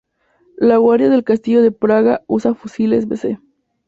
La 0.57 0.77
Guardia 0.77 1.09
del 1.09 1.23
Castillo 1.23 1.61
de 1.61 1.71
Praga 1.71 2.23
usa 2.25 2.55
fusiles 2.55 3.07
Vz. 3.07 3.37